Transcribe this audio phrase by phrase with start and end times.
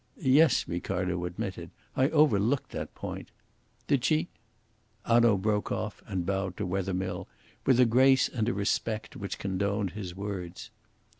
[0.17, 1.69] "Yes," Ricardo admitted.
[1.95, 3.29] "I overlooked that point."
[3.85, 4.29] "Did she"
[5.07, 7.27] Hanaud broke off and bowed to Wethermill
[7.67, 10.71] with a grace and a respect which condoned his words.